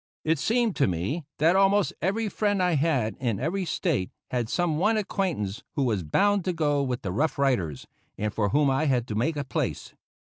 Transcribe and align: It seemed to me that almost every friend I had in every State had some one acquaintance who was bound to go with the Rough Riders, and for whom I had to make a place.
It 0.23 0.39
seemed 0.39 0.75
to 0.77 0.87
me 0.87 1.25
that 1.37 1.55
almost 1.55 1.93
every 2.01 2.27
friend 2.27 2.59
I 2.63 2.71
had 2.73 3.15
in 3.19 3.39
every 3.39 3.65
State 3.65 4.09
had 4.31 4.49
some 4.49 4.79
one 4.79 4.97
acquaintance 4.97 5.61
who 5.75 5.83
was 5.83 6.01
bound 6.01 6.43
to 6.45 6.53
go 6.53 6.81
with 6.81 7.03
the 7.03 7.11
Rough 7.11 7.37
Riders, 7.37 7.85
and 8.17 8.33
for 8.33 8.49
whom 8.49 8.67
I 8.67 8.85
had 8.85 9.07
to 9.09 9.13
make 9.13 9.37
a 9.37 9.43
place. 9.43 9.93